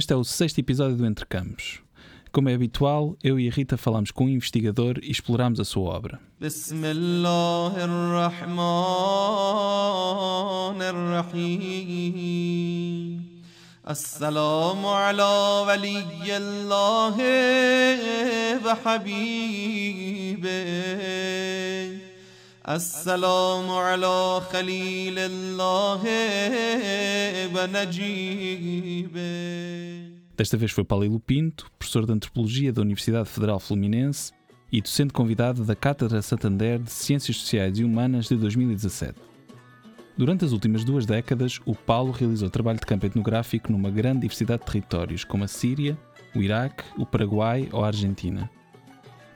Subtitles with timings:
[0.00, 1.80] este é o sexto episódio do Entre Campos.
[2.32, 5.90] Como é habitual, eu e a Rita falamos com um investigador e exploramos a sua
[5.90, 6.20] obra.
[13.88, 15.22] السلام على
[15.68, 17.16] ولي الله
[18.66, 20.46] وحبيبه
[22.68, 26.02] السلام على خليل الله
[27.54, 29.16] ونجيبه
[30.36, 34.32] Desta vez foi Paulo Pinto, professor de Antropologia da Universidade Federal Fluminense
[34.70, 39.14] e docente convidado da Cátedra Santander de Ciências Sociais e Humanas de 2017.
[40.16, 44.60] Durante as últimas duas décadas, o Paulo realizou trabalho de campo etnográfico numa grande diversidade
[44.60, 45.96] de territórios, como a Síria,
[46.34, 48.50] o Iraque, o Paraguai ou a Argentina.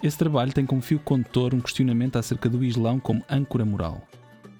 [0.05, 4.07] Esse trabalho tem como fio condutor um questionamento acerca do Islão como âncora moral.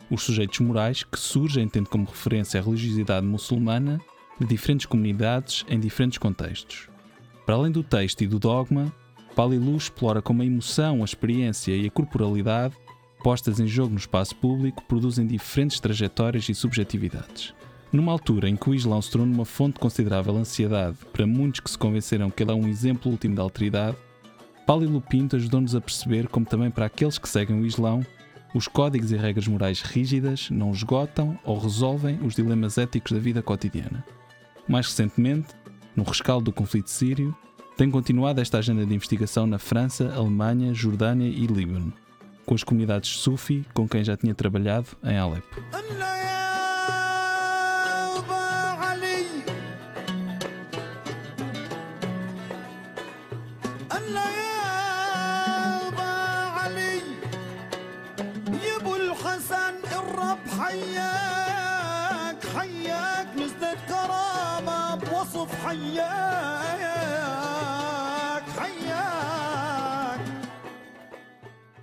[0.10, 4.02] Os sujeitos morais que surgem tendo como referência a religiosidade muçulmana
[4.40, 6.90] de diferentes comunidades em diferentes contextos.
[7.46, 8.92] Para além do texto e do dogma,
[9.36, 12.76] Palilu explora como a emoção, a experiência e a corporalidade,
[13.24, 17.54] postas em jogo no espaço público, produzem diferentes trajetórias e subjetividades.
[17.94, 21.60] Numa altura em que o Islão se tornou uma fonte de considerável ansiedade para muitos
[21.60, 23.96] que se convenceram que ele é um exemplo último da alteridade,
[24.66, 28.06] Paulo Pinto ajudou-nos a perceber como também para aqueles que seguem o Islão,
[28.54, 33.44] os códigos e regras morais rígidas não esgotam ou resolvem os dilemas éticos da vida
[33.44, 34.04] cotidiana.
[34.68, 35.50] Mais recentemente,
[35.96, 37.36] no rescaldo do conflito sírio,
[37.78, 41.94] tem continuado esta agenda de investigação na França, Alemanha, Jordânia e Líbano,
[42.46, 45.62] com as comunidades Sufi com quem já tinha trabalhado em Alepo.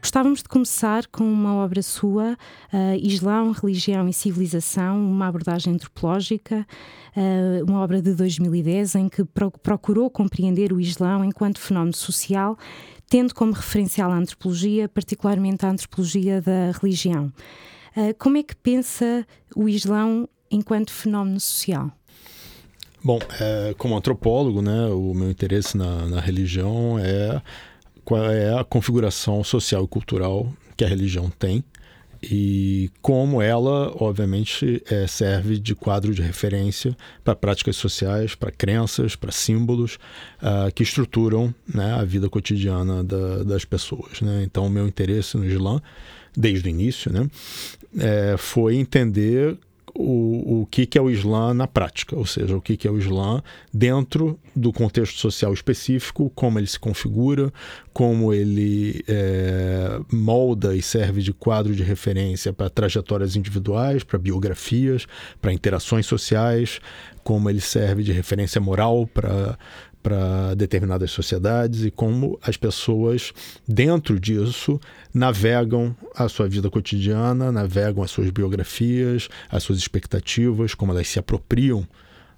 [0.00, 2.32] Gostávamos de começar com uma obra sua,
[2.72, 6.66] uh, Islão, Religião e Civilização, uma abordagem antropológica,
[7.16, 12.58] uh, uma obra de 2010 em que pro procurou compreender o Islão enquanto fenómeno social,
[13.08, 17.32] tendo como referencial a antropologia, particularmente a antropologia da religião.
[17.96, 21.90] Uh, como é que pensa o Islão enquanto fenómeno social?
[23.02, 27.42] Bom, é, como antropólogo, né, o meu interesse na, na religião é
[28.04, 31.64] qual é a configuração social e cultural que a religião tem
[32.22, 39.16] e como ela, obviamente, é, serve de quadro de referência para práticas sociais, para crenças,
[39.16, 39.98] para símbolos
[40.40, 44.20] uh, que estruturam né, a vida cotidiana da, das pessoas.
[44.20, 44.44] Né?
[44.44, 45.82] Então, o meu interesse no Islã,
[46.36, 47.28] desde o início, né,
[47.98, 49.58] é, foi entender
[49.94, 52.90] o, o que, que é o Islã na prática, ou seja, o que, que é
[52.90, 53.42] o Islã
[53.72, 57.52] dentro do contexto social específico, como ele se configura,
[57.92, 65.06] como ele é, molda e serve de quadro de referência para trajetórias individuais, para biografias,
[65.40, 66.80] para interações sociais,
[67.22, 69.58] como ele serve de referência moral para
[70.02, 73.32] para determinadas sociedades e como as pessoas,
[73.66, 74.80] dentro disso,
[75.14, 81.18] navegam a sua vida cotidiana, navegam as suas biografias, as suas expectativas, como elas se
[81.18, 81.86] apropriam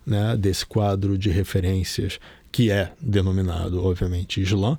[0.07, 2.19] né, desse quadro de referências
[2.53, 4.79] que é denominado, obviamente, Islã,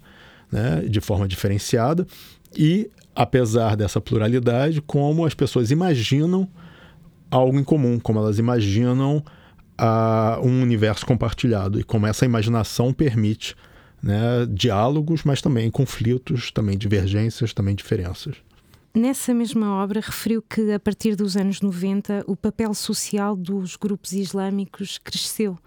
[0.52, 2.08] né, de forma diferenciada,
[2.56, 6.48] e, apesar dessa pluralidade, como as pessoas imaginam
[7.30, 9.24] algo em comum, como elas imaginam
[9.78, 13.56] a um universo compartilhado e como essa imaginação permite
[14.02, 18.36] né, diálogos, mas também conflitos, também divergências, também diferenças.
[18.94, 24.14] Nessa mesma obra, referiu que a partir dos anos 90 o papel social dos grupos
[24.14, 25.58] islâmicos cresceu,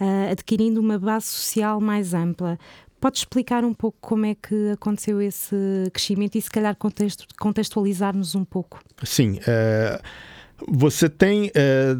[0.00, 2.58] uh, adquirindo uma base social mais ampla.
[2.98, 5.54] Pode explicar um pouco como é que aconteceu esse
[5.92, 6.74] crescimento e, se calhar,
[7.38, 8.80] contextualizar-nos um pouco?
[9.02, 9.38] Sim.
[9.46, 10.00] É,
[10.66, 11.50] você tem.
[11.54, 11.94] É,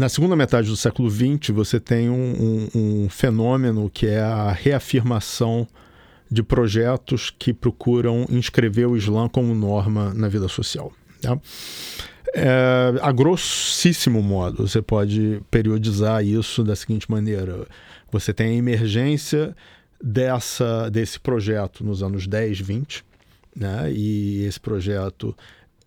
[0.00, 2.68] na segunda metade do século XX, você tem um, um,
[3.04, 5.68] um, fenômeno que é a reafirmação
[6.30, 10.90] de projetos que procuram inscrever o Islã como norma na vida social.
[11.20, 11.38] Tá?
[12.34, 17.66] É, a grossíssimo modo, você pode periodizar isso da seguinte maneira:
[18.10, 19.54] você tem a emergência
[20.02, 23.04] dessa, desse projeto nos anos 10, 20,
[23.54, 23.92] né?
[23.92, 25.36] e esse projeto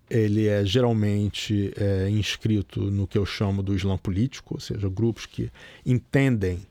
[0.09, 5.25] ele é geralmente é, inscrito no que eu chamo do Islã político, ou seja, grupos
[5.25, 5.51] que
[5.85, 6.65] entendem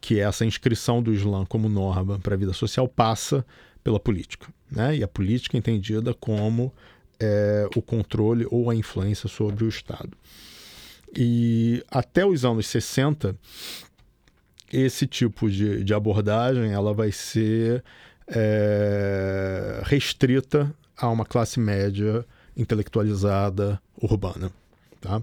[0.00, 3.44] que essa inscrição do Islã como norma para a vida social passa
[3.82, 4.46] pela política.
[4.70, 4.98] Né?
[4.98, 6.72] E a política é entendida como
[7.18, 10.10] é, o controle ou a influência sobre o Estado.
[11.16, 13.34] E até os anos 60,
[14.72, 17.82] esse tipo de, de abordagem ela vai ser
[18.28, 22.24] é, restrita a uma classe média
[22.56, 24.50] intelectualizada urbana.
[25.00, 25.22] Tá?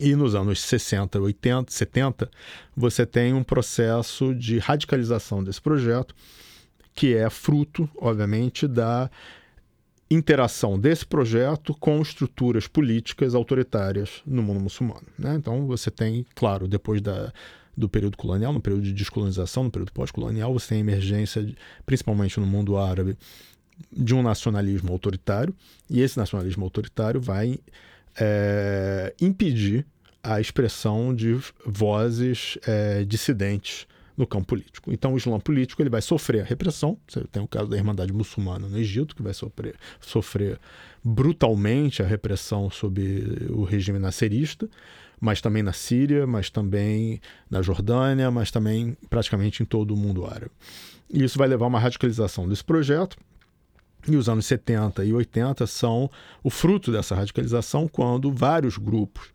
[0.00, 2.30] E nos anos 60, 80, 70,
[2.76, 6.14] você tem um processo de radicalização desse projeto,
[6.94, 9.10] que é fruto, obviamente, da
[10.10, 15.06] interação desse projeto com estruturas políticas autoritárias no mundo muçulmano.
[15.18, 15.34] Né?
[15.36, 17.32] Então você tem, claro, depois da,
[17.76, 21.46] do período colonial, no período de descolonização, no período pós-colonial, você tem emergência,
[21.86, 23.16] principalmente no mundo árabe,
[23.90, 25.54] de um nacionalismo autoritário,
[25.88, 27.58] e esse nacionalismo autoritário vai
[28.18, 29.86] é, impedir
[30.22, 31.36] a expressão de
[31.66, 33.86] vozes é, dissidentes
[34.16, 34.92] no campo político.
[34.92, 36.98] Então, o Islã político ele vai sofrer a repressão.
[37.08, 40.60] Você tem o caso da Irmandade Muçulmana no Egito, que vai sofrer, sofrer
[41.02, 43.00] brutalmente a repressão sob
[43.50, 44.68] o regime nasserista,
[45.20, 47.20] mas também na Síria, mas também
[47.50, 50.50] na Jordânia, mas também praticamente em todo o mundo árabe.
[51.10, 53.16] E isso vai levar a uma radicalização desse projeto.
[54.08, 56.10] E os anos 70 e 80 são
[56.42, 59.28] o fruto dessa radicalização, quando vários grupos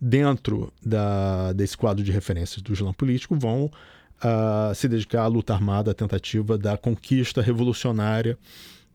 [0.00, 5.54] dentro da, desse quadro de referências do Islã político vão uh, se dedicar à luta
[5.54, 8.38] armada, à tentativa da conquista revolucionária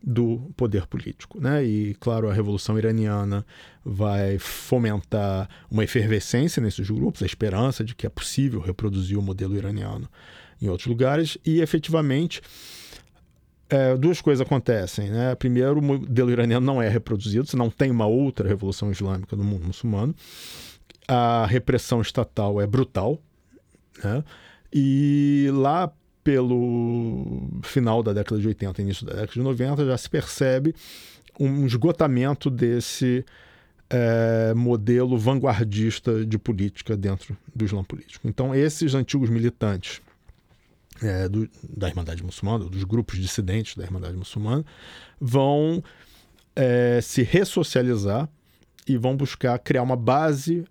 [0.02, 1.40] do poder político.
[1.40, 1.64] Né?
[1.64, 3.46] E, claro, a Revolução Iraniana
[3.84, 9.56] vai fomentar uma efervescência nesses grupos, a esperança de que é possível reproduzir o modelo
[9.56, 10.08] iraniano
[10.60, 12.40] em outros lugares, e efetivamente.
[13.72, 15.08] É, duas coisas acontecem.
[15.08, 15.34] Né?
[15.34, 19.42] Primeiro, o modelo iraniano não é reproduzido, você não tem uma outra revolução islâmica no
[19.42, 20.14] mundo muçulmano.
[21.08, 23.18] A repressão estatal é brutal.
[24.04, 24.22] Né?
[24.70, 25.90] E lá
[26.22, 30.74] pelo final da década de 80, início da década de 90, já se percebe
[31.40, 33.24] um esgotamento desse
[33.88, 38.28] é, modelo vanguardista de política dentro do Islã político.
[38.28, 40.00] Então, esses antigos militantes
[41.02, 44.64] é, do, da Irmandade Muçulmana, dos grupos dissidentes da Irmandade Muçulmana,
[45.20, 45.82] vão
[46.54, 48.28] é, se ressocializar
[48.86, 50.64] e vão buscar criar uma base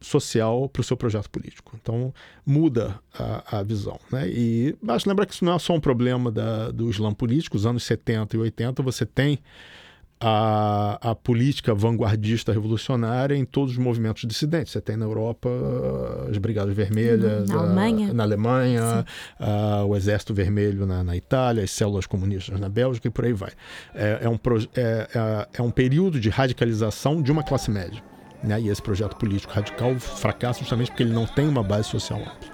[0.00, 1.76] social para o seu projeto político.
[1.80, 2.12] Então,
[2.44, 3.98] muda a, a visão.
[4.12, 4.28] Né?
[4.28, 7.56] E acho lembrar que isso não é só um problema da, do Islã político.
[7.56, 9.38] Os anos 70 e 80 você tem
[10.20, 14.72] a, a política vanguardista revolucionária em todos os movimentos dissidentes.
[14.72, 15.48] Você tem na Europa
[16.30, 19.06] as Brigadas Vermelhas, na Alemanha, a, na Alemanha
[19.38, 23.32] a, o Exército Vermelho na, na, Itália, as células comunistas na Bélgica e por aí
[23.32, 23.52] vai.
[23.94, 24.38] É, é um,
[24.76, 28.02] é, é, é um período de radicalização de uma classe média.
[28.42, 28.60] Né?
[28.60, 32.53] E esse projeto político radical fracassa justamente porque ele não tem uma base social ampla.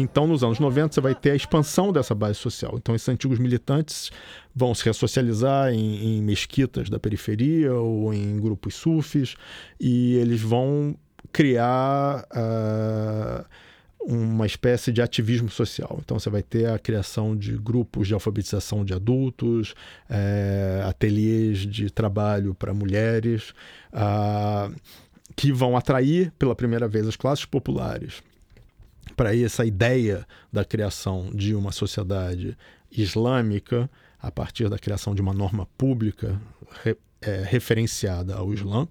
[0.00, 2.74] Então, nos anos 90, você vai ter a expansão dessa base social.
[2.76, 4.10] Então, esses antigos militantes
[4.54, 9.36] vão se ressocializar em, em mesquitas da periferia ou em grupos sufis
[9.80, 10.94] e eles vão
[11.32, 13.44] criar uh,
[14.00, 15.98] uma espécie de ativismo social.
[16.04, 19.74] Então, você vai ter a criação de grupos de alfabetização de adultos,
[20.10, 23.54] é, ateliês de trabalho para mulheres,
[23.94, 24.74] uh,
[25.34, 28.22] que vão atrair pela primeira vez as classes populares
[29.16, 32.56] para essa ideia da criação de uma sociedade
[32.92, 36.40] islâmica a partir da criação de uma norma pública
[36.84, 38.86] re, é, referenciada ao Islã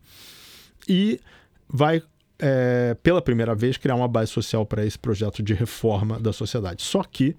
[0.88, 1.20] e
[1.68, 2.02] vai
[2.40, 6.84] é, pela primeira vez criar uma base social para esse projeto de reforma da sociedade.
[6.84, 7.36] Só que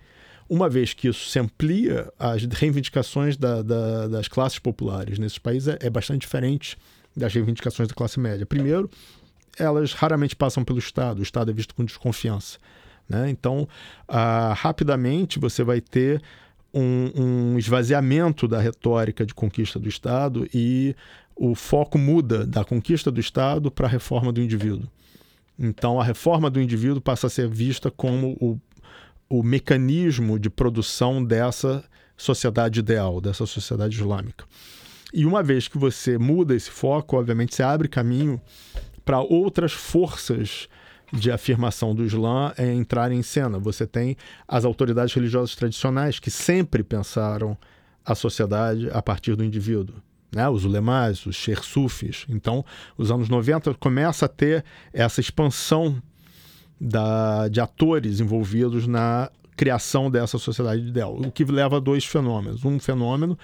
[0.48, 5.68] uma vez que isso se amplia, as reivindicações da, da, das classes populares nesses países
[5.68, 6.78] é, é bastante diferente
[7.16, 8.46] das reivindicações da classe média.
[8.46, 8.90] Primeiro,
[9.58, 12.58] elas raramente passam pelo Estado, o Estado é visto com desconfiança.
[13.08, 13.30] Né?
[13.30, 13.68] Então,
[14.08, 16.22] ah, rapidamente você vai ter
[16.74, 17.10] um,
[17.54, 20.94] um, esvaziamento da retórica de conquista do Estado e
[21.34, 24.88] o foco muda da conquista do Estado para a reforma do indivíduo.
[25.58, 28.60] Então, a reforma do indivíduo passa a ser vista como o,
[29.28, 31.82] o mecanismo de produção dessa
[32.16, 34.44] sociedade ideal, dessa sociedade islâmica.
[35.14, 38.40] E uma vez que você muda esse foco, obviamente você abre caminho
[39.06, 40.68] para outras forças
[41.12, 43.56] de afirmação do Islã é entrar em cena.
[43.56, 44.16] Você tem
[44.48, 47.56] as autoridades religiosas tradicionais que sempre pensaram
[48.04, 49.94] a sociedade a partir do indivíduo.
[50.34, 50.48] né?
[50.48, 52.26] os ulemás, os sheikh sufis.
[52.28, 52.64] Então,
[52.98, 56.02] os anos 90 começa a ter essa expansão
[56.80, 62.64] da, de atores envolvidos na criação dessa sociedade ideal, o que leva a dois fenômenos.
[62.64, 63.38] Um fenômeno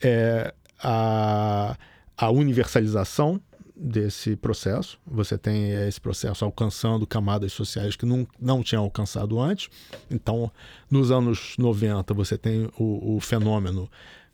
[0.00, 1.76] é a,
[2.16, 3.40] a universalização
[3.78, 4.98] desse processo.
[5.06, 9.68] Você tem esse processo alcançando camadas sociais que não, não tinham alcançado antes.
[10.10, 10.50] Então,
[10.90, 13.88] nos anos 90, você tem o, o fenômeno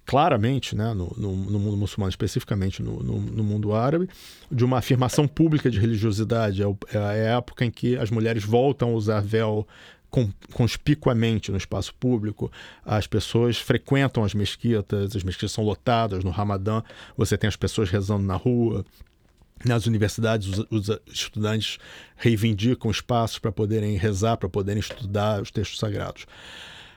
[0.07, 4.09] claramente, né, no, no, no, mundo muçulmano, especificamente no, no, mundo árabe,
[4.51, 6.63] de uma afirmação pública de religiosidade.
[6.63, 9.67] É, é, a época em que as mulheres voltam a usar véu
[10.53, 12.53] conspicuamente no espaço público,
[12.85, 16.83] as pessoas frequentam as mesquitas, as mesquitas são lotadas no Ramadã,
[17.17, 18.85] você tem as pessoas rezando na rua.
[19.65, 21.79] Nas universidades, os, os estudantes
[22.17, 26.27] reivindicam espaços para poderem rezar, para poderem estudar os textos sagrados.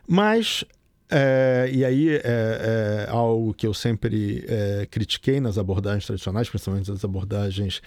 [0.08, 0.66] Mas
[1.10, 6.92] é, e aí é, é, algo que eu sempre é, critiquei nas abordagens tradicionais, principalmente
[6.92, 7.82] nas abordagens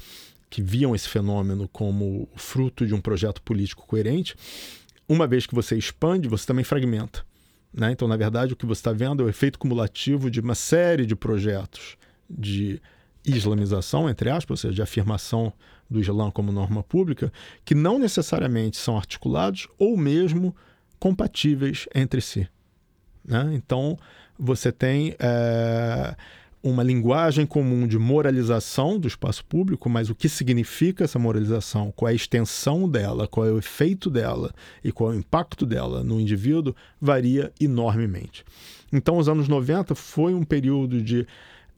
[0.48, 4.34] que viam esse fenômeno como fruto de um projeto político coerente.
[5.08, 7.24] Uma vez que você expande, você também fragmenta.
[7.72, 7.92] Né?
[7.92, 11.06] Então, na verdade, o que você está vendo é o efeito cumulativo de uma série
[11.06, 11.96] de projetos
[12.28, 12.80] de
[13.24, 15.52] islamização, entre aspas, ou seja, de afirmação
[15.88, 17.32] do Islã como norma pública,
[17.64, 20.54] que não necessariamente são articulados ou mesmo
[20.98, 22.48] compatíveis entre si.
[23.24, 23.52] Né?
[23.54, 23.98] Então,
[24.38, 26.14] você tem é,
[26.62, 32.08] uma linguagem comum de moralização do espaço público, mas o que significa essa moralização, qual
[32.08, 34.52] é a extensão dela, qual é o efeito dela
[34.84, 38.44] e qual é o impacto dela no indivíduo, varia enormemente.
[38.92, 41.26] Então, os anos 90 foi um período de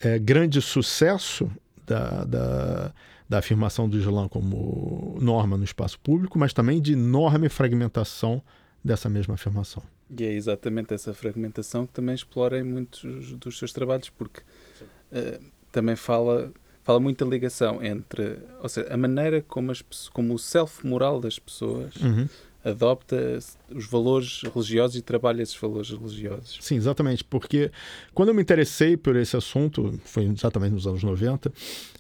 [0.01, 1.51] é, grande sucesso
[1.87, 2.93] da, da,
[3.29, 8.43] da afirmação do Islã como norma no espaço público, mas também de enorme fragmentação
[8.85, 9.83] dessa mesma afirmação.
[10.19, 15.43] E é exatamente essa fragmentação que também explora em muitos dos seus trabalhos, porque uh,
[15.71, 19.83] também fala, fala muito da ligação entre, ou seja, a maneira como, as,
[20.13, 22.29] como o self-moral das pessoas uhum.
[22.65, 23.17] Adopta
[23.71, 26.59] os valores religiosos e trabalha esses valores religiosos.
[26.61, 27.71] Sim, exatamente, porque
[28.15, 31.53] quando eu me interessei por esse assunto, foi exatamente nos anos 90,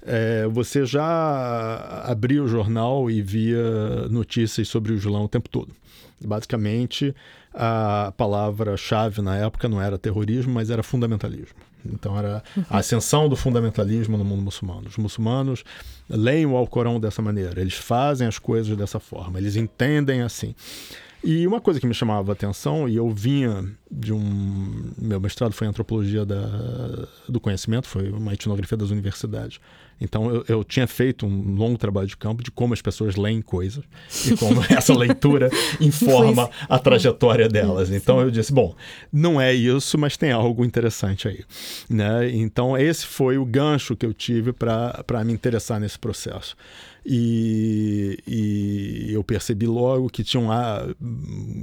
[0.02, 5.75] é, você já abria o jornal e via notícias sobre o Islã o tempo todo.
[6.25, 7.14] Basicamente,
[7.52, 11.59] a palavra-chave na época não era terrorismo, mas era fundamentalismo.
[11.87, 14.89] Então, era a ascensão do fundamentalismo no mundo muçulmano.
[14.89, 15.65] Os muçulmanos
[16.09, 20.55] leem o Alcorão dessa maneira, eles fazem as coisas dessa forma, eles entendem assim.
[21.25, 24.93] E uma coisa que me chamava a atenção, e eu vinha de um.
[24.99, 29.61] Meu mestrado foi em antropologia da, do conhecimento, foi uma etnografia das universidades.
[30.03, 33.41] Então eu, eu, tinha feito um longo trabalho de campo de como as pessoas leem
[33.41, 33.85] coisas
[34.27, 35.49] e como essa leitura
[35.81, 37.91] informa a trajetória delas.
[37.91, 38.75] Então eu disse: bom,
[39.13, 41.45] não é isso, mas tem algo interessante aí.
[41.89, 42.31] Né?
[42.33, 46.57] Então esse foi o gancho que eu tive para me interessar nesse processo.
[47.05, 50.87] E, e, eu percebi logo que tinham ah,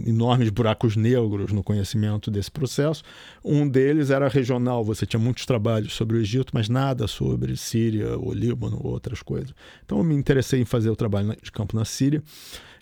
[0.05, 3.03] enormes buracos negros no conhecimento desse processo.
[3.43, 8.17] Um deles era regional, você tinha muitos trabalhos sobre o Egito, mas nada sobre Síria
[8.17, 9.53] ou Líbano ou outras coisas.
[9.85, 12.21] Então eu me interessei em fazer o trabalho de campo na Síria.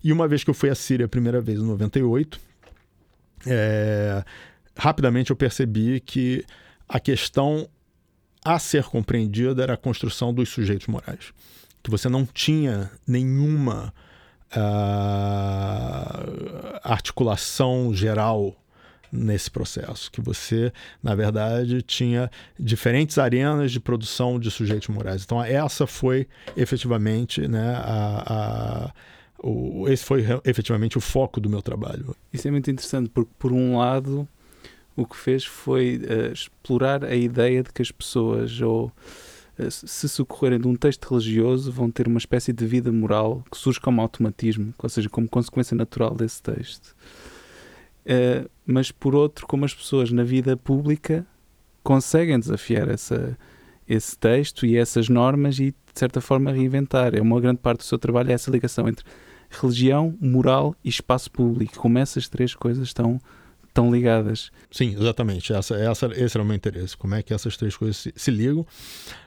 [0.04, 2.40] E uma vez que eu fui à Síria a primeira vez, em 98,
[3.46, 4.24] é,
[4.76, 6.44] rapidamente eu percebi que
[6.90, 7.70] a questão
[8.44, 11.34] a ser compreendida era a construção dos sujeitos morais
[11.88, 13.94] que você não tinha nenhuma
[14.52, 14.60] uh,
[16.84, 18.54] articulação geral
[19.10, 22.30] nesse processo, que você, na verdade, tinha
[22.60, 25.24] diferentes arenas de produção de sujeitos morais.
[25.24, 26.28] Então, essa foi
[26.58, 28.92] efetivamente né, a, a
[29.42, 32.14] o, esse foi efetivamente o foco do meu trabalho.
[32.34, 34.28] Isso é muito interessante, porque, por um lado,
[34.94, 38.92] o que fez foi uh, explorar a ideia de que as pessoas, ou
[39.70, 43.80] se socorrerem de um texto religioso, vão ter uma espécie de vida moral que surge
[43.80, 46.96] como automatismo, ou seja, como consequência natural desse texto.
[48.06, 51.26] Uh, mas, por outro, como as pessoas na vida pública
[51.84, 53.38] conseguem desafiar essa,
[53.88, 57.16] esse texto e essas normas e, de certa forma, reinventar.
[57.16, 59.06] É uma grande parte do seu trabalho é essa ligação entre
[59.50, 61.80] religião, moral e espaço público.
[61.80, 63.20] Como essas três coisas estão
[63.78, 64.52] tão ligadas.
[64.72, 65.54] Sim, exatamente.
[65.54, 66.98] Essa, essa, esse era o meu interesse.
[66.98, 68.66] Como é que essas três coisas se, se ligam?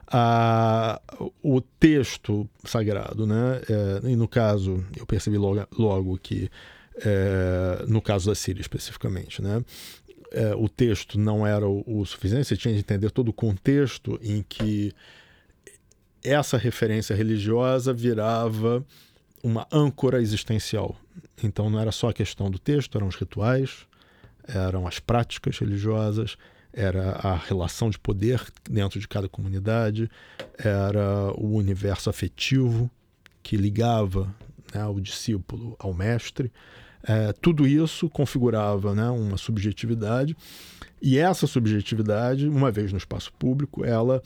[0.09, 1.00] Ah,
[1.40, 3.61] o texto sagrado, né?
[4.04, 6.50] É, e no caso, eu percebi logo, logo que,
[6.97, 9.64] é, no caso da Síria especificamente, né?
[10.33, 14.19] É, o texto não era o, o suficiente, você tinha de entender todo o contexto
[14.21, 14.92] em que
[16.25, 18.85] essa referência religiosa virava
[19.45, 20.97] uma âncora existencial.
[21.40, 23.88] Então não era só a questão do texto, eram os rituais,
[24.54, 26.37] eram as práticas religiosas,
[26.73, 30.11] era a relação de poder dentro de cada comunidade,
[30.57, 32.90] era o universo afetivo
[33.42, 34.33] que ligava
[34.73, 36.52] né, o discípulo ao mestre.
[37.02, 40.37] É, tudo isso configurava né, uma subjetividade,
[41.02, 44.23] e essa subjetividade, uma vez no espaço público, ela,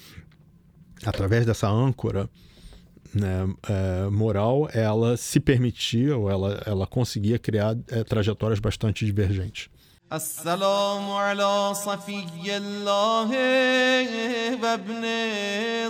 [1.04, 2.28] através dessa âncora
[3.14, 9.68] né, é, moral, ela se permitia ou ela, ela conseguia criar é, trajetórias bastante divergentes.
[10.12, 13.30] السلام على صفي الله
[14.62, 15.04] وابن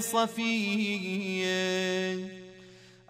[0.00, 1.44] صفيه.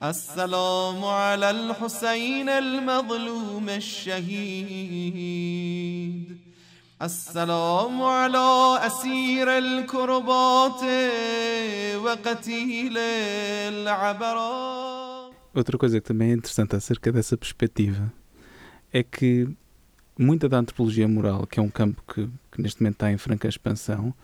[0.02, 4.94] السلام على الحسين المظلوم الشهيد.
[7.02, 10.82] السلام على أسير الكربات
[12.04, 12.98] وقتيل
[13.68, 15.34] العبرات.
[15.54, 18.12] Outra coisa que também é interessante acerca dessa perspectiva
[18.92, 19.46] é que
[20.18, 23.48] muita da antropologia moral, que é um campo que, que, neste momento está em franca
[23.48, 24.14] expansão,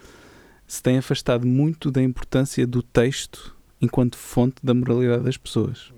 [0.66, 5.92] se tem afastado muito da importância do texto enquanto fonte da moralidade das pessoas.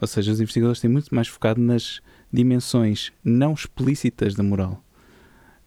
[0.00, 2.00] Ou seja, os investigadores têm muito mais focado nas
[2.32, 4.82] dimensões não explícitas da moral.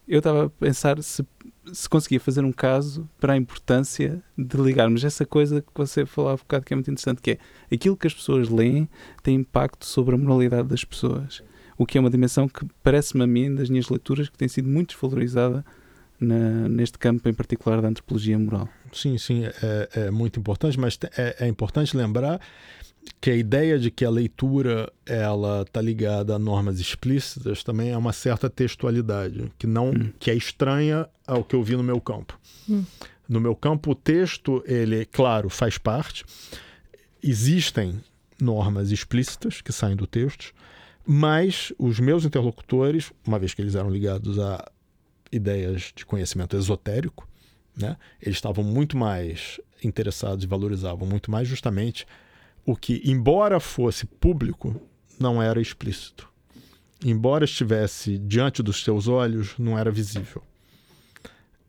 [0.08, 1.26] Eu estava a pensar se,
[1.72, 6.36] se conseguia fazer um caso para a importância de ligarmos essa coisa que você falava
[6.36, 7.40] um bocado que é muito interessante, que é
[7.74, 8.90] aquilo que as pessoas leem
[9.22, 11.42] tem impacto sobre a moralidade das pessoas.
[11.78, 14.68] O que é uma dimensão que parece-me a mim, das minhas leituras, que tem sido
[14.68, 15.66] muito desvalorizada
[16.20, 18.70] na, neste campo em particular da antropologia moral.
[18.92, 22.40] Sim, sim, é, é muito importante, mas é, é, importante lembrar
[23.20, 27.98] que a ideia de que a leitura ela está ligada a normas explícitas também é
[27.98, 30.12] uma certa textualidade que não hum.
[30.20, 32.40] que é estranha ao que eu vi no meu campo.
[32.70, 32.84] Hum.
[33.28, 36.24] No meu campo o texto ele claro faz parte.
[37.22, 38.00] Existem
[38.40, 40.54] normas explícitas que saem do texto,
[41.06, 44.66] mas os meus interlocutores, uma vez que eles eram ligados a
[45.32, 47.28] ideias de conhecimento esotérico,
[47.76, 47.98] né?
[48.22, 52.06] Eles estavam muito mais interessados e valorizavam muito mais justamente
[52.66, 54.80] o que, embora fosse público,
[55.20, 56.30] não era explícito.
[57.04, 60.42] Embora estivesse diante dos seus olhos, não era visível.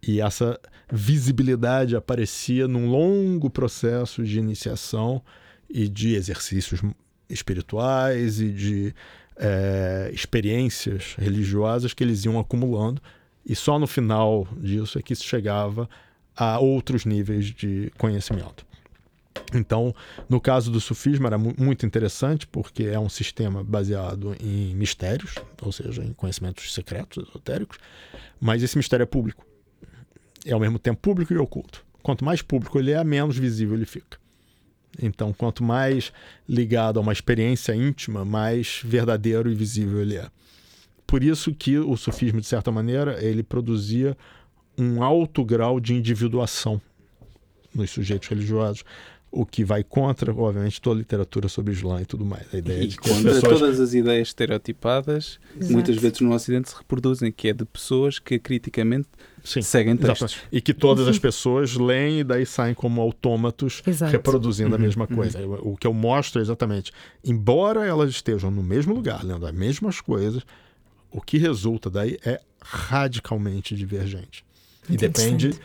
[0.06, 0.60] E essa
[0.92, 5.22] visibilidade aparecia num longo processo de iniciação
[5.68, 6.80] e de exercícios
[7.28, 8.94] espirituais e de
[9.36, 13.00] é, experiências religiosas que eles iam acumulando
[13.44, 15.88] e só no final disso é que se chegava
[16.36, 18.64] a outros níveis de conhecimento.
[19.52, 19.94] Então,
[20.28, 25.72] no caso do sufismo era muito interessante porque é um sistema baseado em mistérios, ou
[25.72, 27.78] seja, em conhecimentos secretos, esotéricos,
[28.40, 29.44] mas esse mistério é público.
[30.46, 31.84] É ao mesmo tempo público e oculto.
[32.02, 34.18] Quanto mais público ele é, menos visível ele fica.
[35.00, 36.12] Então, quanto mais
[36.48, 40.28] ligado a uma experiência íntima, mais verdadeiro e visível ele é.
[41.06, 44.16] Por isso que o sufismo, de certa maneira, ele produzia
[44.76, 46.80] um alto grau de individuação
[47.74, 48.84] nos sujeitos religiosos,
[49.36, 52.46] o que vai contra, obviamente, toda a literatura sobre o Islã e tudo mais.
[52.54, 53.58] A ideia e de contra pessoas...
[53.58, 55.72] todas as ideias estereotipadas, Exato.
[55.72, 59.08] muitas vezes no Ocidente se reproduzem, que é de pessoas que criticamente
[59.42, 60.32] Sim, seguem textos.
[60.32, 60.48] Exatamente.
[60.52, 64.12] E que todas as pessoas leem e daí saem como autômatos Exato.
[64.12, 65.16] reproduzindo uhum, a mesma uhum.
[65.16, 65.44] coisa.
[65.44, 65.72] Uhum.
[65.72, 66.92] O que eu mostro é exatamente,
[67.24, 70.44] embora elas estejam no mesmo lugar, lendo as mesmas coisas,
[71.10, 74.44] o que resulta daí é radicalmente divergente.
[74.88, 75.58] E depende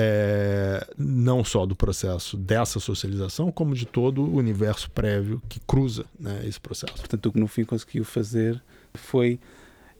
[0.00, 6.04] é, não só do processo dessa socialização, como de todo o universo prévio que cruza
[6.18, 6.94] né, esse processo.
[6.94, 8.62] Portanto, o que no fim conseguiu fazer
[8.94, 9.40] foi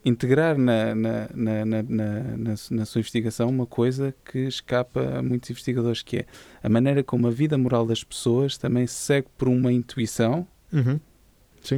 [0.04, 6.00] integrar na, na, na, na, na, sua investigação uma coisa que escapa a muitos investigadores,
[6.00, 6.26] que é
[6.62, 11.00] a maneira como a vida moral das pessoas também segue por uma intuição uhum.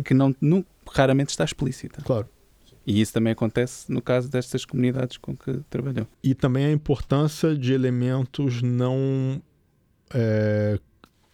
[0.03, 2.03] que não, não, raramente está explícita.
[2.03, 2.29] Claro.
[2.87, 6.07] E isso também acontece no caso destas comunidades com que trabalhou.
[6.23, 9.41] E também a importância de elementos não
[10.13, 10.79] é,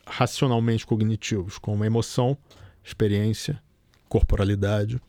[0.06, 2.36] racionalmente cognitivos, como emoção,
[2.84, 3.60] experiência,
[4.08, 5.00] corporalidade.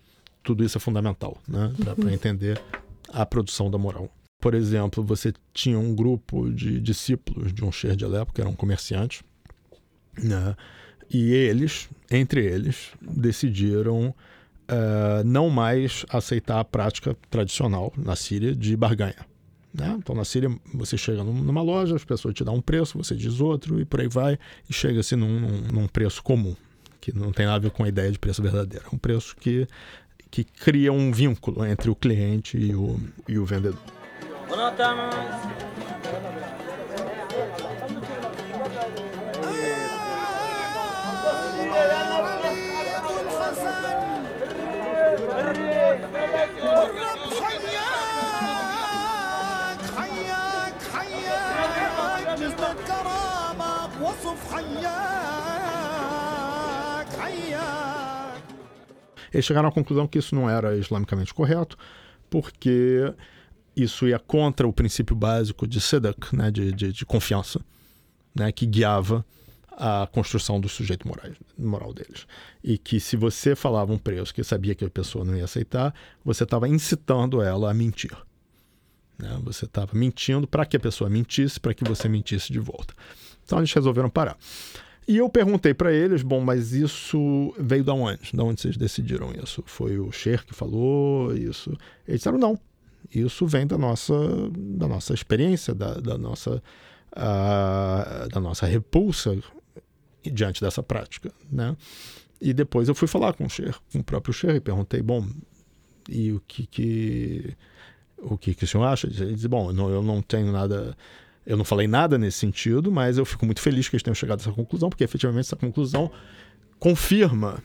[0.44, 2.10] Tudo isso é fundamental né, para uhum.
[2.10, 2.62] entender
[3.10, 4.10] a produção da moral.
[4.40, 8.56] Por exemplo, você tinha um grupo de discípulos de um Sher de Alepo, que eram
[8.56, 9.24] comerciantes,
[10.18, 10.56] né,
[11.10, 14.14] e eles, entre eles, decidiram
[14.70, 19.26] uh, não mais aceitar a prática tradicional na Síria de barganha.
[19.74, 19.96] Né?
[20.00, 23.40] Então, na Síria, você chega numa loja, as pessoas te dão um preço, você diz
[23.40, 26.56] outro, e por aí vai, e chega-se num, num, num, preço comum,
[27.00, 28.86] que não tem nada a ver com a ideia de preço verdadeiro.
[28.92, 29.68] É um preço que,
[30.32, 33.80] que cria um vínculo entre o cliente e o, e o vendedor.
[59.34, 61.78] Eles chegaram à conclusão que isso não era islamicamente correto,
[62.30, 63.14] porque
[63.76, 67.60] isso ia contra o princípio básico de Sedak, né, de, de, de confiança,
[68.36, 69.26] né, que guiava
[69.72, 72.26] a construção do sujeito moral, moral deles.
[72.64, 75.94] E que se você falava um preço que sabia que a pessoa não ia aceitar,
[76.26, 78.18] você estava incitando ela a mentir.
[79.20, 79.40] Né?
[79.44, 82.94] Você estava mentindo para que a pessoa mentisse, para que você mentisse de volta.
[83.46, 84.36] Então eles resolveram parar.
[85.08, 88.32] E eu perguntei para eles, bom, mas isso veio da onde?
[88.34, 89.64] Da onde vocês decidiram isso?
[89.66, 91.70] Foi o Cher que falou isso?
[92.06, 92.60] Eles disseram não.
[93.14, 94.14] Isso vem da nossa,
[94.52, 96.62] da nossa experiência, da, da nossa,
[97.14, 99.38] uh, da nossa repulsa
[100.22, 101.78] diante dessa prática, né?
[102.42, 105.26] E depois eu fui falar com o Cher, com o próprio Cher, e perguntei, bom,
[106.10, 107.56] e o que que
[108.18, 109.08] o que, que o senhor acha?
[109.08, 110.98] Ele disse, bom, não, eu não tenho nada
[111.48, 114.40] eu não falei nada nesse sentido, mas eu fico muito feliz que eles tenham chegado
[114.40, 116.12] a essa conclusão, porque efetivamente essa conclusão
[116.78, 117.64] confirma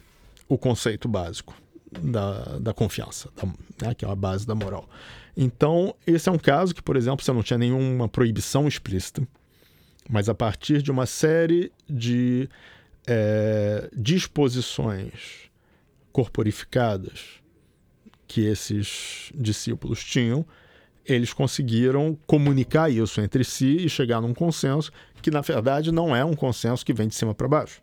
[0.49, 1.53] o conceito básico
[1.91, 4.89] da, da confiança, da, né, que é a base da moral.
[5.37, 9.27] Então, esse é um caso que, por exemplo, você não tinha nenhuma proibição explícita,
[10.09, 12.49] mas a partir de uma série de
[13.05, 15.51] é, disposições
[16.13, 17.41] corporificadas
[18.29, 20.47] que esses discípulos tinham,
[21.07, 26.25] eles conseguiram comunicar isso entre si e chegar num consenso que, na verdade, não é
[26.25, 27.81] um consenso que vem de cima para baixo.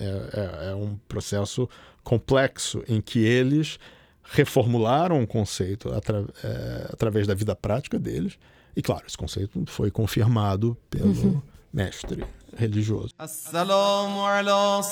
[0.00, 1.68] É, é, é, um processo
[2.02, 3.78] complexo em que eles
[4.22, 8.38] reformularam o conceito atra, é, através da vida prática deles.
[8.76, 11.42] E, claro, esse conceito foi confirmado pelo uhum.
[11.72, 12.24] mestre
[12.56, 13.10] religioso.
[13.18, 14.82] Assalamu ala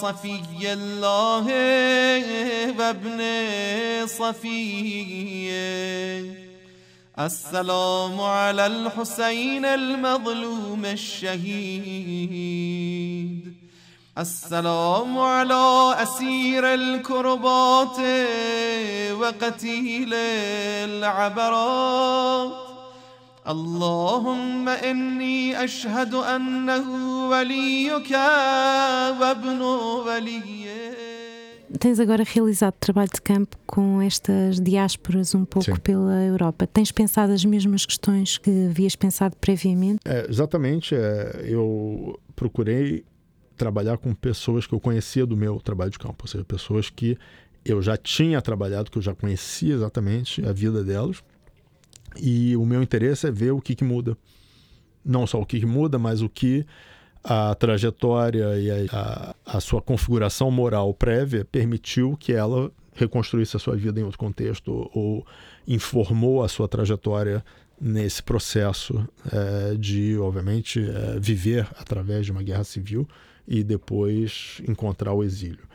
[7.18, 12.32] السلام على الحسين المظلوم الشهيد.
[14.18, 17.98] السلام على أسير الكربات
[19.20, 20.14] وقتيل
[20.88, 22.52] العبرات.
[23.48, 26.90] اللهم إني أشهد أنه
[27.28, 28.10] وليك
[29.20, 30.61] وابن وليك.
[31.78, 35.80] Tens agora realizado trabalho de campo com estas diásporas um pouco Sim.
[35.80, 36.66] pela Europa.
[36.66, 40.00] Tens pensado as mesmas questões que havias pensado previamente?
[40.04, 40.94] É, exatamente.
[40.94, 43.04] É, eu procurei
[43.56, 47.16] trabalhar com pessoas que eu conhecia do meu trabalho de campo, ou seja, pessoas que
[47.64, 51.22] eu já tinha trabalhado, que eu já conhecia exatamente a vida delas.
[52.20, 54.16] E o meu interesse é ver o que, que muda.
[55.04, 56.66] Não só o que, que muda, mas o que
[57.24, 63.60] a trajetória e a, a, a, sua configuração moral prévia permitiu que ela reconstruísse a
[63.60, 65.24] sua vida em outro contexto ou
[65.66, 67.44] informou a sua trajetória
[67.80, 73.08] nesse processo é, de, obviamente, é, viver através de uma guerra civil
[73.46, 75.66] e depois encontrar o exílio.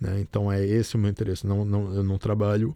[0.00, 0.20] Né?
[0.20, 1.46] Então é esse o meu interesse.
[1.46, 2.74] Não, não, eu não trabalho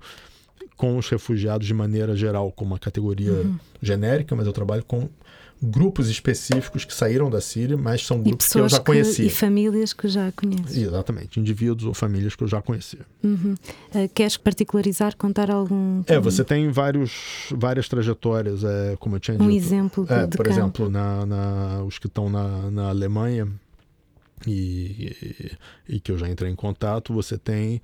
[0.77, 3.59] com os refugiados de maneira geral, como uma categoria uhum.
[3.83, 5.09] genérica, mas eu trabalho com
[5.63, 9.27] grupos específicos que saíram da Síria, mas são grupos que eu já conhecia.
[9.27, 10.79] e famílias que já conheço.
[10.79, 13.01] Exatamente, indivíduos ou famílias que eu já conhecia.
[13.23, 13.55] Uhum.
[13.95, 16.03] Uh, queres particularizar, contar algum?
[16.07, 19.51] É, você tem vários, várias trajetórias, é, como eu tinha um dito.
[19.51, 20.49] Um exemplo é, Por campo.
[20.49, 23.47] exemplo, na, na, os que estão na, na Alemanha
[24.47, 25.15] e,
[25.89, 27.83] e, e que eu já entrei em contato, você tem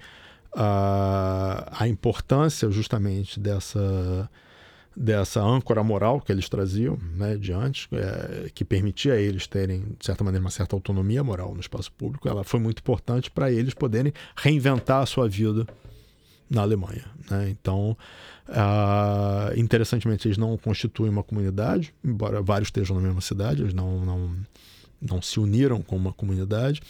[0.55, 4.31] a, a importância justamente dessa
[4.97, 10.07] dessa âncora moral que eles traziam né, diante, é, que permitia a eles terem, de
[10.07, 13.75] certa maneira, uma certa autonomia moral no espaço público, ela foi muito importante para eles
[13.75, 15.67] poderem reinventar a sua vida
[16.49, 17.05] na Alemanha.
[17.31, 17.51] Né?
[17.51, 17.97] Então,
[18.49, 24.03] uh, interessantemente, eles não constituem uma comunidade, embora vários estejam na mesma cidade, eles não,
[24.03, 24.37] não,
[25.03, 26.81] não se uniram com uma comunidade,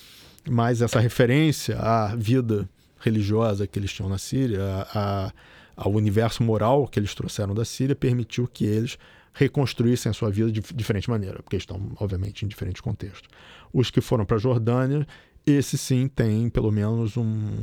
[0.49, 2.69] mas essa referência à vida
[3.01, 5.33] religiosa que eles tinham na Síria, a, a
[5.77, 8.99] ao universo moral que eles trouxeram da Síria permitiu que eles
[9.35, 13.29] reconstruíssem a sua vida de diferente maneira, porque estão, obviamente, em diferentes contextos.
[13.73, 15.07] Os que foram para a Jordânia,
[15.47, 17.63] esse sim tem pelo menos um,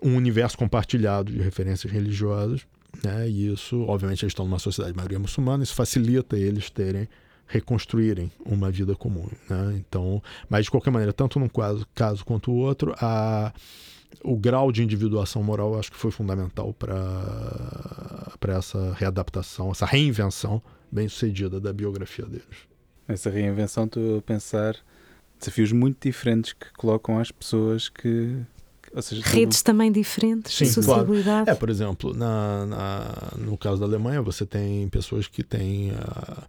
[0.00, 2.64] um universo compartilhado de referências religiosas,
[3.02, 3.28] né?
[3.28, 7.08] e isso, obviamente, eles estão numa sociedade maioria muçulmana, isso facilita eles terem
[7.48, 9.28] reconstruírem uma vida comum.
[9.48, 9.74] Né?
[9.78, 13.52] Então, mas de qualquer maneira, tanto num caso, caso quanto o outro, a
[14.22, 21.08] o grau de individuação moral acho que foi fundamental para essa readaptação, essa reinvenção bem
[21.08, 22.68] sucedida da biografia deles.
[23.06, 24.76] Essa reinvenção, estou a pensar
[25.38, 28.36] desafios muito diferentes que colocam às pessoas que.
[29.00, 31.44] Seja, Redes também diferentes, Sim, sociabilidade.
[31.44, 31.50] Claro.
[31.50, 36.42] É, por exemplo, na, na, no caso da Alemanha, você tem pessoas que têm a,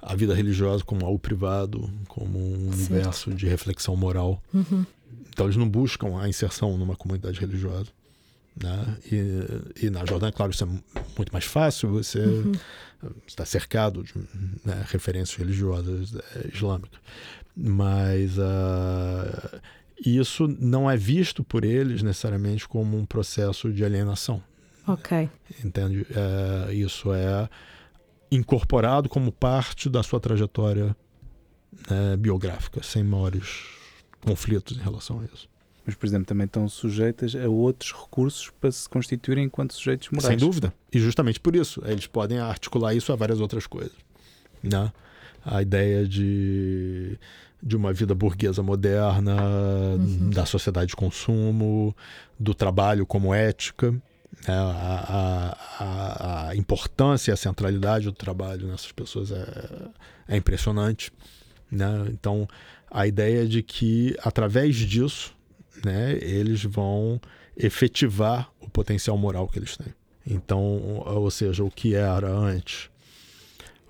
[0.00, 2.92] a vida religiosa como algo privado, como um certo.
[2.92, 4.40] universo de reflexão moral.
[4.54, 4.86] Uhum.
[5.38, 7.92] Então eles não buscam a inserção numa comunidade religiosa.
[8.60, 8.96] Né?
[9.06, 12.50] E, e na Jordânia, claro, isso é muito mais fácil, você uhum.
[13.24, 14.14] está cercado de
[14.64, 16.98] né, referências religiosas é, islâmicas.
[17.56, 19.60] Mas uh,
[20.04, 24.42] isso não é visto por eles necessariamente como um processo de alienação.
[24.88, 25.30] Ok.
[25.64, 26.04] Entende?
[26.68, 27.48] É, isso é
[28.28, 30.96] incorporado como parte da sua trajetória
[31.88, 33.77] né, biográfica, sem maiores
[34.24, 35.48] conflitos em relação a isso.
[35.88, 40.26] Mas, por exemplo, também estão sujeitas a outros recursos para se constituírem enquanto sujeitos morais.
[40.26, 40.70] Sem dúvida.
[40.92, 43.96] E justamente por isso, eles podem articular isso a várias outras coisas.
[44.62, 44.92] Né?
[45.42, 47.18] A ideia de,
[47.62, 49.36] de uma vida burguesa moderna,
[49.94, 50.28] uhum.
[50.28, 51.96] da sociedade de consumo,
[52.38, 53.92] do trabalho como ética.
[53.92, 54.00] Né?
[54.54, 59.88] A, a, a, importância e a centralidade do trabalho nessas pessoas é,
[60.28, 61.10] é impressionante.
[61.70, 62.08] Né?
[62.10, 62.46] Então,
[62.90, 65.34] a ideia de que, através disso,
[65.84, 67.20] né, eles vão
[67.56, 69.94] efetivar o potencial moral que eles têm.
[70.26, 72.90] Então, ou seja, o que era antes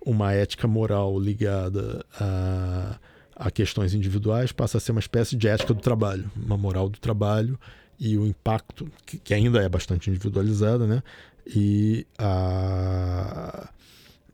[0.05, 2.99] uma ética moral ligada a,
[3.37, 6.99] a questões individuais passa a ser uma espécie de ética do trabalho, uma moral do
[6.99, 7.59] trabalho
[8.01, 11.03] e o impacto, que, que ainda é bastante individualizada, né?
[11.47, 13.69] E a,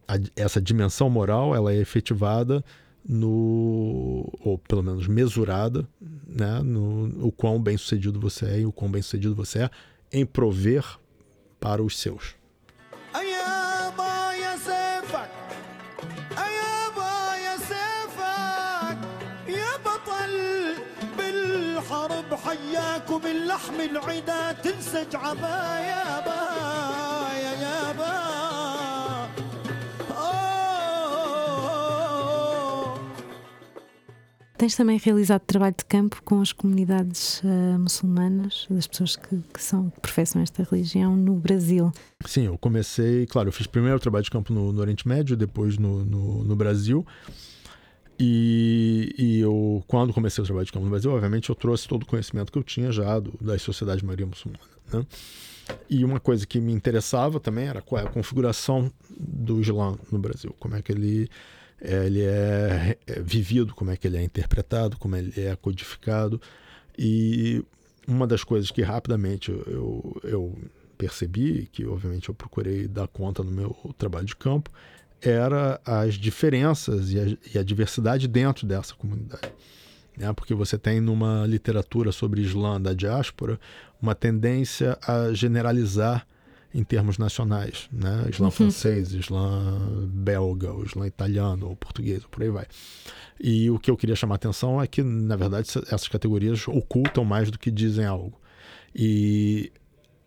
[0.06, 2.64] a, essa dimensão moral ela é efetivada
[3.07, 5.87] no ou pelo menos mesurada,
[6.27, 9.69] né, no o quão bem sucedido você é e o quão bem sucedido você é
[10.11, 10.85] em prover
[11.59, 12.39] para os seus.
[22.45, 26.42] حياكم اللحم العدا تنسج عبايا بايا
[34.56, 39.60] Tens também realizado trabalho de campo com as comunidades uh, muçulmanas, das pessoas que, que,
[39.60, 41.92] são, que professam esta religião no Brasil.
[42.24, 45.36] Sim, eu comecei, claro, eu fiz primeiro o trabalho de campo no, no Oriente Médio,
[45.36, 47.04] depois no, no, no Brasil.
[48.18, 52.04] E, e, eu, quando comecei o trabalho de campo no Brasil, obviamente eu trouxe todo
[52.04, 54.68] o conhecimento que eu tinha já do, das sociedades maria muçulmanas.
[54.92, 55.04] Né?
[55.90, 58.88] E uma coisa que me interessava também era qual é a configuração
[59.18, 61.28] do Islã no Brasil, como é que ele
[61.80, 66.40] ele é, é vivido, como é que ele é interpretado, como ele é codificado.
[66.98, 67.64] E
[68.06, 70.58] uma das coisas que rapidamente eu, eu
[70.96, 74.70] percebi, que obviamente eu procurei dar conta no meu trabalho de campo,
[75.20, 79.52] era as diferenças e a, e a diversidade dentro dessa comunidade.
[80.16, 80.32] Né?
[80.32, 83.58] Porque você tem numa literatura sobre Islã da diáspora
[84.00, 86.26] uma tendência a generalizar
[86.74, 88.26] em termos nacionais, né?
[88.28, 88.50] Islã uhum.
[88.50, 92.66] francês, Islã belga, o Islã italiano, ou português, por aí vai.
[93.40, 97.24] E o que eu queria chamar a atenção é que, na verdade, essas categorias ocultam
[97.24, 98.40] mais do que dizem algo.
[98.92, 99.72] E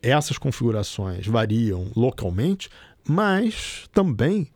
[0.01, 2.69] essas configurações variam localmente,
[3.05, 4.47] mas também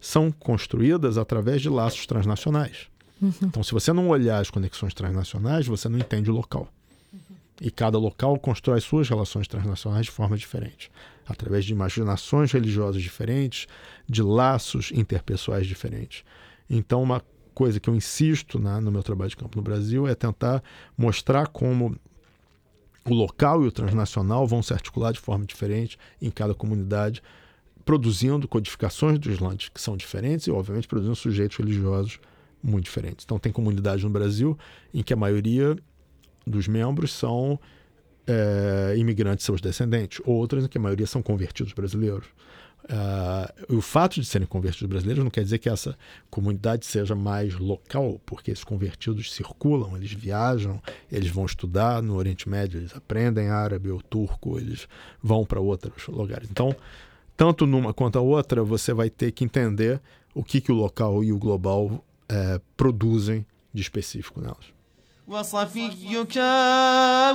[0.00, 2.88] são construídas através de laços transnacionais.
[3.22, 3.32] Uhum.
[3.44, 6.68] Então, se você não olhar as conexões transnacionais, você não entende o local.
[7.12, 7.20] Uhum.
[7.60, 10.90] E cada local constrói suas relações transnacionais de forma diferente
[11.26, 13.66] através de imaginações religiosas diferentes,
[14.08, 16.24] de laços interpessoais diferentes.
[16.68, 17.22] Então, uma
[17.54, 20.62] coisa que eu insisto né, no meu trabalho de campo no Brasil é tentar
[20.96, 21.96] mostrar como
[23.04, 27.22] o local e o transnacional vão se articular de forma diferente em cada comunidade,
[27.84, 32.18] produzindo codificações do Islã que são diferentes e, obviamente, produzindo sujeitos religiosos
[32.62, 33.24] muito diferentes.
[33.24, 34.58] Então, tem comunidades no Brasil
[34.92, 35.76] em que a maioria
[36.46, 37.58] dos membros são
[38.26, 42.26] é, imigrantes seus descendentes, outras em que a maioria são convertidos brasileiros.
[42.88, 45.98] Uh, o fato de serem convertidos brasileiros não quer dizer que essa
[46.30, 52.48] comunidade seja mais local, porque esses convertidos circulam, eles viajam, eles vão estudar no Oriente
[52.48, 54.86] Médio, eles aprendem árabe ou turco, eles
[55.20, 56.48] vão para outros lugares.
[56.48, 56.76] Então,
[57.36, 60.00] tanto numa quanto a outra, você vai ter que entender
[60.32, 64.75] o que, que o local e o global é, produzem de específico nelas.
[65.27, 66.35] وصفيك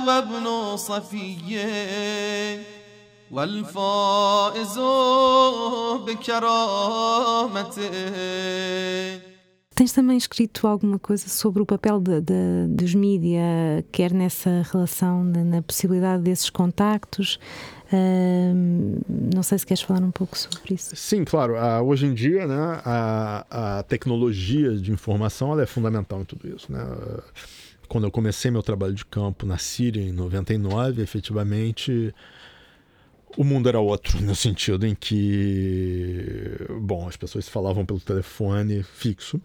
[0.07, 2.61] وابن صفيه
[3.31, 4.79] والفائز
[6.05, 7.91] بكرامته
[9.77, 15.23] Tens também escrito alguma coisa sobre o papel de, de, dos mídia, quer nessa relação,
[15.23, 17.37] na possibilidade desses contactos?
[17.93, 20.95] Uh, não sei se queres falar um pouco sobre isso.
[20.95, 21.53] Sim, claro.
[21.53, 26.71] Uh, hoje em dia, né, a, a tecnologia de informação é fundamental em tudo isso.
[26.71, 26.83] Né?
[26.83, 27.21] Uh,
[27.92, 32.14] quando eu comecei meu trabalho de campo na Síria em 99, efetivamente
[33.36, 39.38] o mundo era outro, no sentido em que, bom, as pessoas falavam pelo telefone fixo,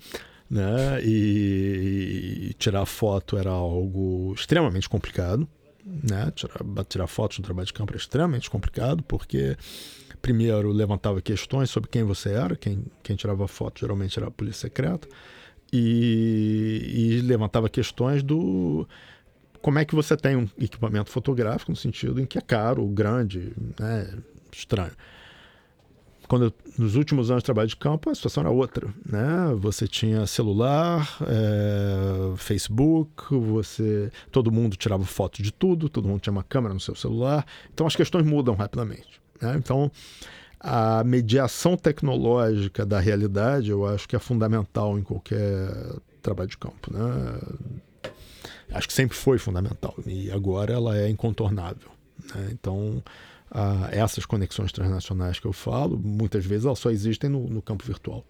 [0.49, 1.03] né?
[1.03, 5.45] E, e tirar foto era algo extremamente complicado,
[5.85, 6.31] Né?
[6.33, 9.57] Tirar, tirar fotos no trabalho de campo é extremamente complicado, porque
[10.21, 14.69] primeiro levantava questões sobre quem você era, quem, quem tirava foto geralmente era a polícia
[14.69, 15.05] secreta,
[15.71, 18.87] e, e levantava questões do
[19.61, 23.51] como é que você tem um equipamento fotográfico no sentido em que é caro, grande,
[23.79, 24.13] né,
[24.51, 24.93] estranho.
[26.27, 29.53] Quando eu, nos últimos anos de trabalho de campo, a situação era outra, né?
[29.59, 36.31] Você tinha celular, é, Facebook, você, todo mundo tirava foto de tudo, todo mundo tinha
[36.31, 39.21] uma câmera no seu celular, então as questões mudam rapidamente.
[39.41, 39.55] Né?
[39.57, 39.89] Então,
[40.59, 45.69] a mediação tecnológica da realidade, eu acho que é fundamental em qualquer
[46.21, 47.39] trabalho de campo, né?
[48.71, 51.89] Acho que sempre foi fundamental e agora ela é incontornável.
[52.35, 52.49] Né?
[52.51, 53.01] Então,
[53.91, 58.25] essas conexões transnacionais que eu falo, muitas vezes elas só existem no, no campo virtual.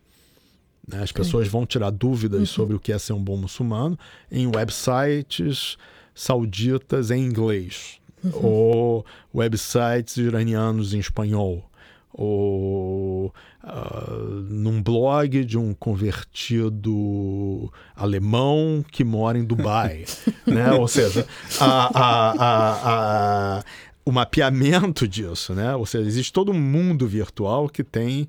[0.87, 1.01] Né?
[1.01, 2.45] As pessoas vão tirar dúvidas uhum.
[2.45, 3.97] sobre o que é ser um bom muçulmano
[4.31, 5.77] em websites
[6.13, 8.45] sauditas em inglês uhum.
[8.45, 11.67] ou websites iranianos em espanhol
[12.13, 20.06] ou uh, num blog de um convertido alemão que mora em Dubai,
[20.46, 20.72] né?
[20.74, 21.28] Ou seja,
[21.60, 23.63] a, a, a,
[24.06, 25.76] o mapeamento disso, né?
[25.76, 28.28] Ou seja, existe todo um mundo virtual que tem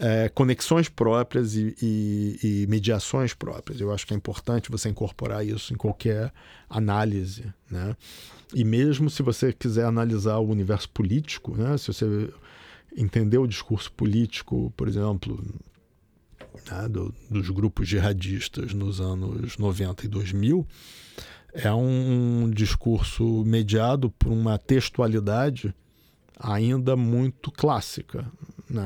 [0.00, 3.80] é, conexões próprias e, e, e, mediações próprias.
[3.80, 6.32] Eu acho que é importante você incorporar isso em qualquer
[6.68, 7.94] análise, né?
[8.54, 11.76] E mesmo se você quiser analisar o universo político, né?
[11.76, 12.30] Se você
[12.96, 15.42] entender o discurso político, por exemplo,
[16.70, 20.66] né, do, dos grupos jihadistas nos anos 90 e 2000,
[21.52, 25.74] é um discurso mediado por uma textualidade
[26.38, 28.30] ainda muito clássica.
[28.68, 28.84] Né?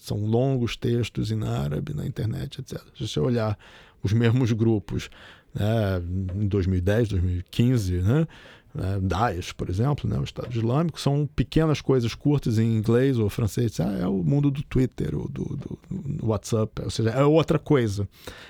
[0.00, 2.80] São longos textos em árabe, na internet, etc.
[2.96, 3.58] Se você olhar
[4.02, 5.10] os mesmos grupos
[5.52, 6.00] né,
[6.34, 8.28] em 2010, 2015, né,
[8.74, 13.30] né, Daesh, por exemplo, né, o Estado Islâmico, são pequenas coisas curtas em inglês ou
[13.30, 13.78] francês.
[13.78, 17.58] Ah, é o mundo do Twitter ou do, do, do, WhatsApp, ou seja, é outra
[17.58, 18.08] coisa.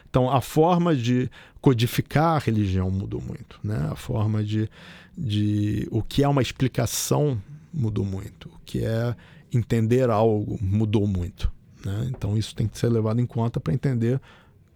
[0.09, 3.61] Então, a forma de codificar a religião mudou muito.
[3.63, 3.77] Né?
[3.91, 4.69] A forma de,
[5.17, 5.87] de.
[5.91, 7.41] O que é uma explicação
[7.73, 8.49] mudou muito.
[8.49, 9.15] O que é
[9.53, 11.53] entender algo mudou muito.
[11.85, 12.09] Né?
[12.09, 14.19] Então, isso tem que ser levado em conta para entender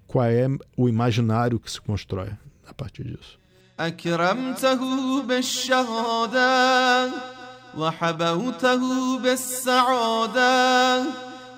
[0.06, 2.30] qual é o imaginário que se constrói
[2.66, 3.38] a partir disso.
[3.79, 7.11] أكرمته بالشهادة
[7.77, 11.03] وحبوته بالسعادة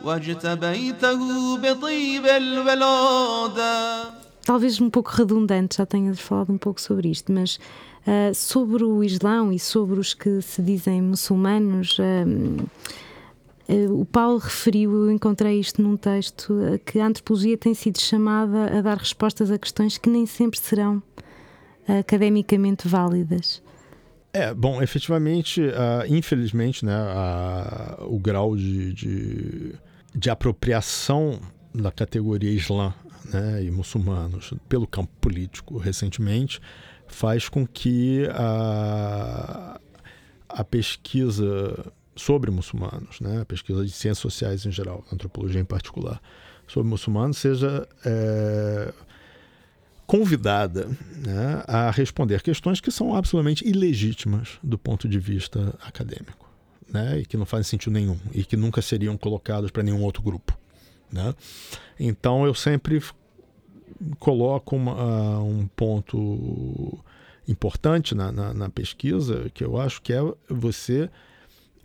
[0.04, 7.56] واجتبيته بطيب الولادة Talvez um pouco redundante, já tenhas falado um pouco sobre isto, mas
[7.56, 14.38] uh, sobre o Islão e sobre os que se dizem muçulmanos, uh, uh, o Paulo
[14.38, 16.54] referiu, eu encontrei isto num texto,
[16.86, 21.02] que a antropologia tem sido chamada a dar respostas a questões que nem sempre serão
[21.87, 23.63] academicamente válidas.
[24.33, 29.75] É, bom, efetivamente, uh, infelizmente, né, uh, o grau de, de,
[30.15, 31.41] de, apropriação
[31.75, 32.95] da categoria Islã
[33.33, 36.61] né, e muçulmanos pelo campo político recentemente
[37.09, 39.81] faz com que a,
[40.49, 46.21] a pesquisa sobre muçulmanos, né, a pesquisa de ciências sociais em geral, antropologia em particular,
[46.69, 48.93] sobre muçulmanos seja é,
[50.11, 50.89] convidada
[51.25, 56.51] né, a responder questões que são absolutamente ilegítimas do ponto de vista acadêmico,
[56.93, 60.21] né, e que não fazem sentido nenhum e que nunca seriam colocados para nenhum outro
[60.21, 60.59] grupo.
[61.13, 61.33] Né?
[61.97, 63.01] Então eu sempre
[64.19, 66.99] coloco uma, uh, um ponto
[67.47, 70.19] importante na, na, na, pesquisa que eu acho que é
[70.49, 71.09] você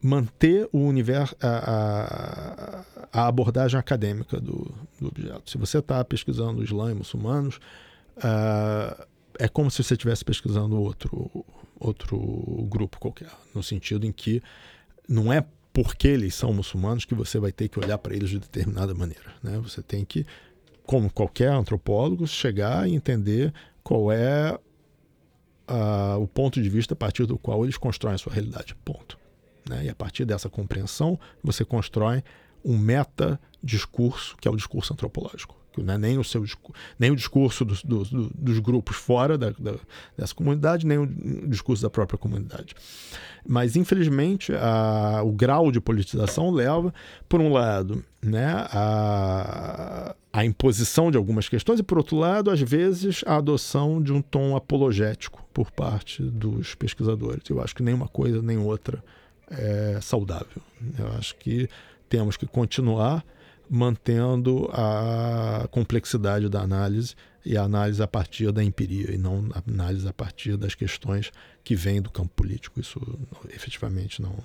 [0.01, 5.47] manter o universo a, a, a abordagem acadêmica do, do objeto.
[5.47, 7.59] Se você está pesquisando Islã e muçulmanos,
[8.17, 9.05] uh,
[9.37, 11.45] é como se você estivesse pesquisando outro,
[11.79, 12.17] outro
[12.69, 14.41] grupo qualquer, no sentido em que
[15.07, 18.39] não é porque eles são muçulmanos que você vai ter que olhar para eles de
[18.39, 19.33] determinada maneira.
[19.43, 19.59] Né?
[19.59, 20.25] Você tem que,
[20.85, 23.53] como qualquer antropólogo, chegar e entender
[23.83, 24.57] qual é
[25.69, 28.73] uh, o ponto de vista a partir do qual eles constroem a sua realidade.
[28.85, 29.17] Ponto.
[29.69, 29.85] Né?
[29.85, 32.23] E a partir dessa compreensão, você constrói
[32.63, 35.97] um meta discurso, que é o discurso antropológico né?
[35.97, 36.43] nem, o seu,
[36.97, 39.75] nem o discurso dos, dos, dos grupos fora da, da,
[40.17, 41.07] dessa comunidade, nem o
[41.47, 42.75] discurso da própria comunidade.
[43.47, 46.93] Mas, infelizmente, a, o grau de politização leva,
[47.29, 52.59] por um lado, né, a, a imposição de algumas questões, e, por outro lado, às
[52.59, 57.47] vezes, a adoção de um tom apologético por parte dos pesquisadores.
[57.49, 59.03] Eu acho que nenhuma coisa nem outra
[59.49, 60.61] é saudável.
[60.97, 61.69] Eu acho que
[62.09, 63.23] temos que continuar
[63.69, 69.61] mantendo a complexidade da análise e a análise a partir da empiria e não a
[69.69, 71.31] análise a partir das questões
[71.63, 72.79] que vêm do campo político.
[72.79, 72.99] Isso
[73.53, 74.35] efetivamente não,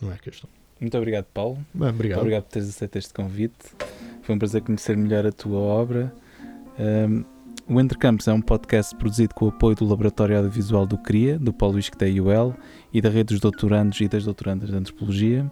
[0.00, 0.48] não é questão.
[0.80, 1.58] Muito obrigado, Paulo.
[1.72, 2.20] Bem, obrigado.
[2.20, 3.56] Obrigado por teres aceito este convite.
[4.22, 6.14] Foi um prazer conhecer melhor a tua obra.
[6.78, 7.24] Um,
[7.68, 11.36] o Entre Campos é um podcast produzido com o apoio do Laboratório Audiovisual do CRIA,
[11.38, 12.54] do Paulo Luís da UL
[12.92, 15.50] e da Rede dos Doutorandos e das Doutorandas de Antropologia.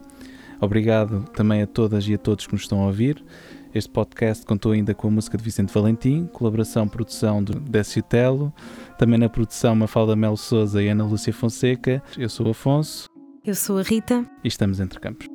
[0.60, 3.24] Obrigado também a todas e a todos que nos estão a ouvir.
[3.74, 8.52] Este podcast contou ainda com a música de Vicente Valentim, colaboração produção do Décio Telo,
[8.96, 12.00] também na produção Mafalda Melo Souza e Ana Lúcia Fonseca.
[12.16, 13.08] Eu sou o Afonso.
[13.44, 14.24] Eu sou a Rita.
[14.44, 15.33] E estamos entre campos.